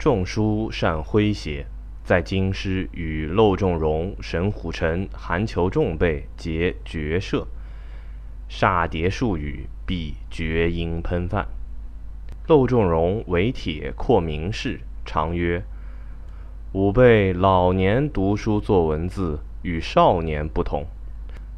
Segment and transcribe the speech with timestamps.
[0.00, 1.66] 仲舒善诙谐，
[2.02, 7.46] 在京师与窦仲荣、沈虎臣、韩求仲辈结绝射，
[8.48, 11.46] 煞叠数语，必绝音喷饭。
[12.46, 15.62] 窦仲荣为铁阔名士，常曰
[16.72, 20.86] ：“吾辈老年读书作文字，与少年不同。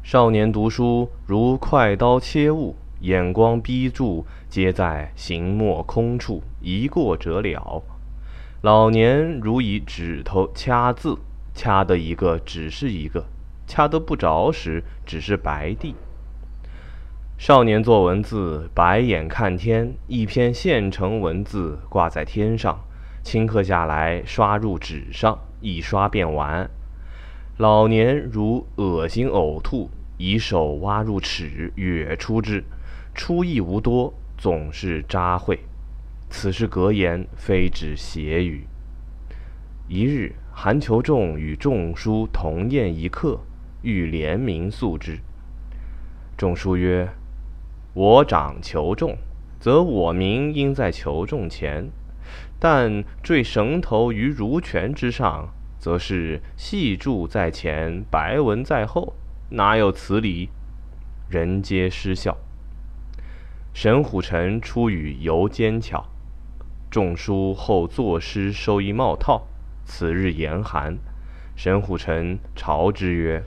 [0.03, 7.81] 少年读书如快刀切物，眼光逼注，皆在行墨空处，一过者了。”
[8.63, 11.17] 老年如以指头掐字，
[11.53, 13.25] 掐得一个只是一个，
[13.67, 15.95] 掐得不着时只是白地。
[17.37, 22.79] 少年作文字，白眼看天，一篇现成文字挂在天上，
[23.21, 26.69] 顷刻下来刷入纸上，一刷便完。
[27.57, 32.63] 老年如恶心呕吐，以手挖入齿，哕出之，
[33.13, 35.59] 出意无多，总是渣秽。
[36.35, 38.65] 此是格言，非指邪语。
[39.87, 43.39] 一日，韩求仲与仲舒同宴一客，
[43.83, 45.19] 欲联名诉之。
[46.35, 47.07] 仲叔曰
[47.93, 49.15] ：“我长求仲，
[49.59, 51.89] 则我名应在求仲前；
[52.59, 59.13] 但坠绳头于如泉之上，则是细注在前，白文在后，
[59.51, 60.49] 哪有此理？”
[61.29, 62.35] 人皆失笑。
[63.71, 66.03] 沈虎臣出语尤奸巧。
[66.93, 69.47] 仲舒后作诗收一帽套，
[69.83, 70.95] 此日严寒，
[71.55, 73.41] 沈虎臣朝之曰：“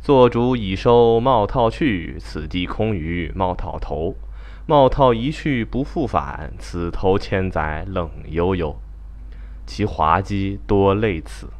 [0.00, 4.14] 作主已收帽套去，此地空余帽套头。
[4.66, 8.74] 帽套一去不复返，此头千载冷悠悠。”
[9.66, 11.50] 其滑稽多类此。